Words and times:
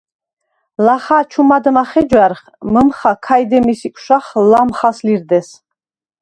ლახა 0.85 1.19
ჩუ 1.31 1.41
მადმა 1.47 1.83
ხეჯვა̈რხ, 1.89 2.41
მჷმხა 2.71 3.11
ქაჲ 3.25 3.43
დემის 3.49 3.81
იკვშახ 3.87 4.25
ლამხას 4.49 4.97
ლირდეს. 5.05 5.49